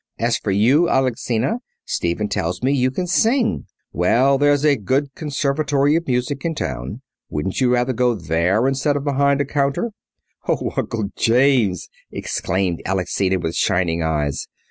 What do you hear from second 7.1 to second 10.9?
Wouldn't you rather go there instead of behind a counter?" "Oh,